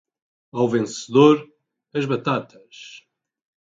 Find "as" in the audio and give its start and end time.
1.97-2.05